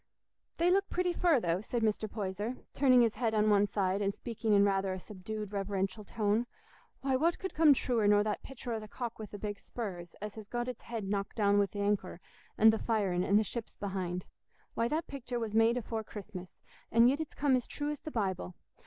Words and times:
"They 0.57 0.71
look 0.71 0.89
pretty 0.89 1.13
fur, 1.13 1.39
though," 1.39 1.61
said 1.61 1.83
Mr. 1.83 2.09
Poyser, 2.11 2.57
turning 2.73 3.01
his 3.01 3.13
head 3.13 3.35
on 3.35 3.51
one 3.51 3.67
side 3.67 4.01
and 4.01 4.11
speaking 4.11 4.51
in 4.53 4.65
rather 4.65 4.91
a 4.93 4.99
subdued 4.99 5.53
reverential 5.53 6.03
tone. 6.03 6.47
"Why, 7.01 7.15
what 7.15 7.37
could 7.37 7.53
come 7.53 7.75
truer 7.75 8.07
nor 8.07 8.23
that 8.23 8.41
pictur 8.41 8.73
o' 8.73 8.79
the 8.79 8.87
cock 8.87 9.19
wi' 9.19 9.27
the 9.27 9.37
big 9.37 9.59
spurs, 9.59 10.15
as 10.19 10.33
has 10.33 10.47
got 10.47 10.67
its 10.67 10.81
head 10.81 11.03
knocked 11.03 11.35
down 11.35 11.59
wi' 11.59 11.67
th' 11.67 11.75
anchor, 11.75 12.19
an' 12.57 12.71
th' 12.71 12.81
firin', 12.81 13.23
an' 13.23 13.37
the 13.37 13.43
ships 13.43 13.75
behind? 13.75 14.25
Why, 14.73 14.87
that 14.87 15.05
pictur 15.05 15.37
was 15.39 15.53
made 15.53 15.77
afore 15.77 16.03
Christmas, 16.03 16.63
and 16.91 17.07
yit 17.07 17.21
it's 17.21 17.35
come 17.35 17.55
as 17.55 17.67
true 17.67 17.91
as 17.91 17.99
th' 17.99 18.11
Bible. 18.11 18.55